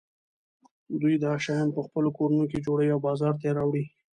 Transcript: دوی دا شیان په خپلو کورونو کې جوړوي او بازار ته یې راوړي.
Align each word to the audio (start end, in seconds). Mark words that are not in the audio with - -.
دوی 1.01 1.15
دا 1.23 1.33
شیان 1.43 1.67
په 1.75 1.81
خپلو 1.87 2.09
کورونو 2.17 2.45
کې 2.51 2.63
جوړوي 2.65 2.89
او 2.93 2.99
بازار 3.07 3.33
ته 3.39 3.43
یې 3.47 3.55
راوړي. 3.57 3.83